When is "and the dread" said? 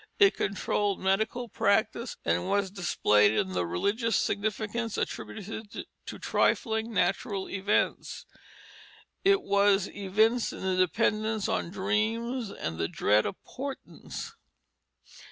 12.49-13.27